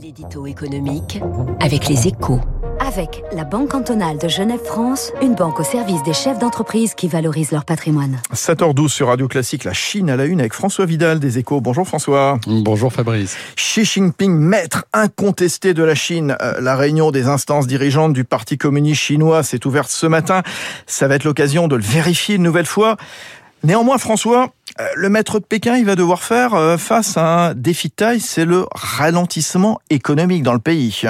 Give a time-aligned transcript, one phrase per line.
[0.00, 1.20] L'édito économique
[1.60, 2.40] avec les échos.
[2.78, 7.50] Avec la Banque cantonale de Genève-France, une banque au service des chefs d'entreprise qui valorisent
[7.50, 8.20] leur patrimoine.
[8.32, 11.60] 7h12 sur Radio Classique, la Chine à la une avec François Vidal des Échos.
[11.60, 12.38] Bonjour François.
[12.46, 13.36] Bonjour Fabrice.
[13.56, 16.36] Xi Jinping, maître incontesté de la Chine.
[16.42, 20.42] Euh, la réunion des instances dirigeantes du Parti communiste chinois s'est ouverte ce matin.
[20.86, 22.96] Ça va être l'occasion de le vérifier une nouvelle fois.
[23.64, 24.50] Néanmoins, François,
[24.94, 28.20] le maître de Pékin, il va devoir faire euh, face à un défi de taille,
[28.20, 31.02] c'est le ralentissement économique dans le pays.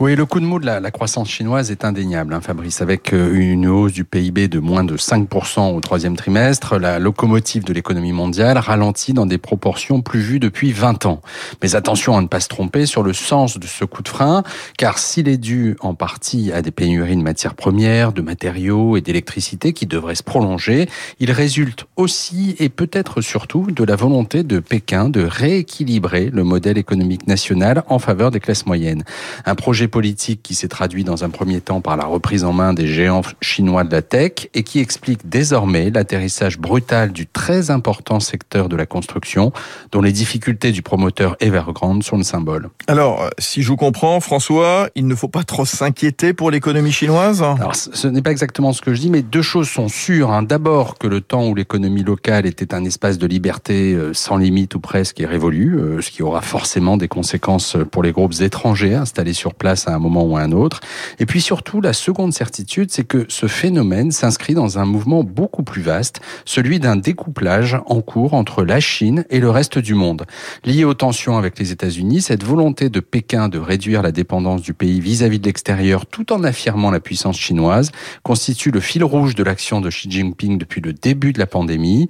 [0.00, 3.32] Oui, le coup de mou de la, croissance chinoise est indéniable, hein, Fabrice, avec euh,
[3.34, 8.12] une hausse du PIB de moins de 5% au troisième trimestre, la locomotive de l'économie
[8.12, 11.22] mondiale ralentit dans des proportions plus vues depuis 20 ans.
[11.62, 14.42] Mais attention à ne pas se tromper sur le sens de ce coup de frein,
[14.76, 19.00] car s'il est dû en partie à des pénuries de matières premières, de matériaux et
[19.00, 20.88] d'électricité qui devraient se prolonger,
[21.20, 26.76] il résulte aussi et peut-être surtout de la volonté de Pékin de rééquilibrer le modèle
[26.76, 29.02] économique national en faveur des classes moyennes.
[29.46, 32.74] Un projet politique qui s'est traduit dans un premier temps par la reprise en main
[32.74, 38.20] des géants chinois de la tech et qui explique désormais l'atterrissage brutal du très important
[38.20, 39.52] secteur de la construction
[39.90, 42.68] dont les difficultés du promoteur Evergrande sont le symbole.
[42.88, 47.42] Alors, si je vous comprends, François, il ne faut pas trop s'inquiéter pour l'économie chinoise?
[47.42, 50.30] Alors, ce n'est pas exactement ce que je dis, mais deux choses sont sûres.
[50.30, 50.42] Hein.
[50.42, 54.74] D'abord que le temps où l'économie locale était un espace de liberté euh, sans limite
[54.74, 58.94] ou presque est révolu, euh, ce qui aura forcément des conséquences pour les groupes étrangers
[58.94, 60.80] installés sur place à un moment ou à un autre.
[61.18, 65.62] Et puis surtout, la seconde certitude, c'est que ce phénomène s'inscrit dans un mouvement beaucoup
[65.62, 70.24] plus vaste, celui d'un découplage en cours entre la Chine et le reste du monde.
[70.64, 74.74] Lié aux tensions avec les États-Unis, cette volonté de Pékin de réduire la dépendance du
[74.74, 77.90] pays vis-à-vis de l'extérieur tout en affirmant la puissance chinoise
[78.22, 82.08] constitue le fil rouge de l'action de Xi Jinping depuis le début de la pandémie.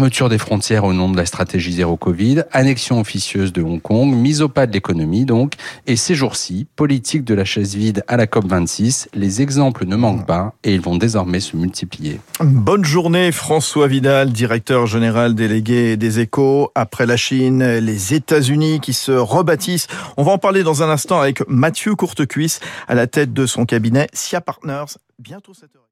[0.00, 4.14] Fermeture des frontières au nom de la stratégie zéro Covid, annexion officieuse de Hong Kong,
[4.14, 5.56] mise au pas de l'économie donc,
[5.86, 10.24] et ces jours-ci, politique de la chaise vide à la COP26, les exemples ne manquent
[10.24, 12.18] pas et ils vont désormais se multiplier.
[12.40, 16.72] Bonne journée François Vidal, directeur général délégué des échos.
[16.74, 19.86] Après la Chine, les États-Unis qui se rebâtissent.
[20.16, 23.66] On va en parler dans un instant avec Mathieu Courtecuisse à la tête de son
[23.66, 24.96] cabinet SIA Partners.
[25.18, 25.82] Bientôt 7 heures.